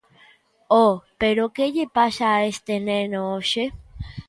Oh, 0.85 0.93
pero 1.21 1.43
que 1.55 1.65
lle 1.75 1.85
pasa 1.97 2.25
a 2.33 2.39
este 2.53 2.73
neno 2.87 3.19
hoxe? 3.31 3.63